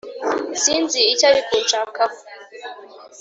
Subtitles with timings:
[0.61, 2.15] sinzi icyo ari kunshakaho